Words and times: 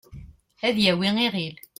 ad 0.67 0.77
yawi 0.85 1.07
iɣil 1.25 1.55